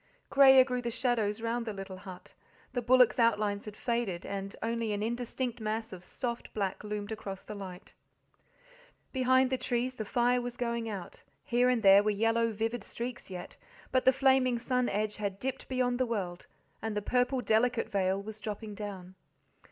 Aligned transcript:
Greyer 0.31 0.63
grew 0.63 0.81
the 0.81 0.89
shadows 0.89 1.41
round 1.43 1.63
the 1.67 1.73
little 1.73 2.01
but, 2.05 2.33
the 2.73 2.81
bullocks' 2.81 3.19
outlines 3.19 3.65
had 3.65 3.77
faded, 3.77 4.25
and 4.25 4.55
only 4.63 4.93
an 4.93 5.03
indistinct 5.03 5.59
mass 5.61 5.93
of 5.93 6.03
soft 6.03 6.51
black 6.55 6.83
loomed 6.83 7.11
across 7.11 7.43
the 7.43 7.53
light. 7.53 7.93
Behind 9.11 9.51
the 9.51 9.59
trees 9.59 9.93
the 9.93 10.03
fire 10.03 10.41
was 10.41 10.57
going 10.57 10.89
out, 10.89 11.21
here 11.43 11.69
and 11.69 11.83
there 11.83 12.01
were 12.01 12.09
yellow, 12.09 12.51
vivid 12.51 12.83
streaks 12.83 13.29
yet, 13.29 13.57
but 13.91 14.03
the 14.03 14.11
flaming 14.11 14.57
sun 14.57 14.89
edge, 14.89 15.17
had 15.17 15.37
dipped 15.37 15.67
beyond 15.69 15.99
the 15.99 16.07
world, 16.07 16.47
and 16.81 16.97
the 16.97 17.01
purple, 17.03 17.39
delicate 17.39 17.87
veil 17.91 18.19
was 18.19 18.39
dropping 18.39 18.73
down. 18.73 19.13